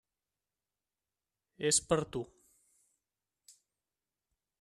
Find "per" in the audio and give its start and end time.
1.91-1.99